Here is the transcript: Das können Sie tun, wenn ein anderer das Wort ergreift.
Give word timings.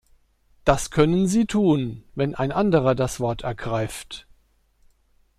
Das 0.65 0.89
können 0.89 1.27
Sie 1.27 1.45
tun, 1.45 2.03
wenn 2.15 2.33
ein 2.33 2.51
anderer 2.51 2.95
das 2.95 3.19
Wort 3.19 3.43
ergreift. 3.43 4.25